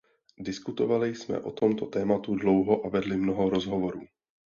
[0.41, 4.01] Diskutovali jsme o tomto tématu dlouho a vedli mnoho rozhovorů.